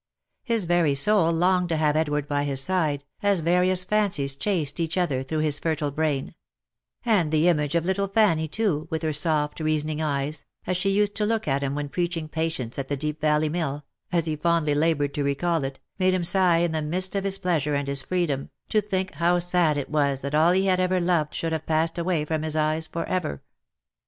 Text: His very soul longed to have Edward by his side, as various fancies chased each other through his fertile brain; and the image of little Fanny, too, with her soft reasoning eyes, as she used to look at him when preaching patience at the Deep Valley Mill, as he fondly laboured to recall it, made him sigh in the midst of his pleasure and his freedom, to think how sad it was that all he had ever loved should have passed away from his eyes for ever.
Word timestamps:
His 0.41 0.65
very 0.65 0.95
soul 0.95 1.31
longed 1.31 1.69
to 1.69 1.77
have 1.77 1.95
Edward 1.95 2.27
by 2.27 2.43
his 2.43 2.59
side, 2.59 3.05
as 3.21 3.41
various 3.41 3.83
fancies 3.83 4.35
chased 4.35 4.79
each 4.79 4.97
other 4.97 5.21
through 5.21 5.41
his 5.41 5.59
fertile 5.59 5.91
brain; 5.91 6.33
and 7.05 7.31
the 7.31 7.47
image 7.47 7.75
of 7.75 7.85
little 7.85 8.07
Fanny, 8.07 8.47
too, 8.47 8.87
with 8.89 9.03
her 9.03 9.13
soft 9.13 9.59
reasoning 9.59 10.01
eyes, 10.01 10.43
as 10.65 10.75
she 10.75 10.89
used 10.89 11.13
to 11.17 11.25
look 11.27 11.47
at 11.47 11.61
him 11.61 11.75
when 11.75 11.87
preaching 11.87 12.27
patience 12.27 12.79
at 12.79 12.87
the 12.87 12.97
Deep 12.97 13.21
Valley 13.21 13.47
Mill, 13.47 13.85
as 14.11 14.25
he 14.25 14.35
fondly 14.35 14.73
laboured 14.73 15.13
to 15.13 15.23
recall 15.23 15.63
it, 15.63 15.79
made 15.99 16.15
him 16.15 16.23
sigh 16.23 16.57
in 16.57 16.71
the 16.71 16.81
midst 16.81 17.15
of 17.15 17.23
his 17.23 17.37
pleasure 17.37 17.75
and 17.75 17.87
his 17.87 18.01
freedom, 18.01 18.49
to 18.69 18.81
think 18.81 19.13
how 19.13 19.37
sad 19.37 19.77
it 19.77 19.91
was 19.91 20.21
that 20.21 20.33
all 20.33 20.51
he 20.51 20.65
had 20.65 20.79
ever 20.79 20.99
loved 20.99 21.35
should 21.35 21.51
have 21.51 21.67
passed 21.67 21.99
away 21.99 22.25
from 22.25 22.41
his 22.41 22.55
eyes 22.55 22.87
for 22.87 23.03
ever. 23.05 23.43